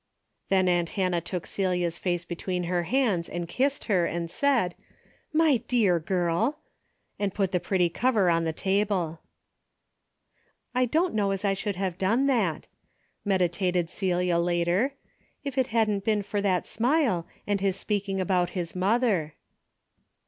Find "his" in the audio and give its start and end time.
17.61-17.75, 18.57-18.75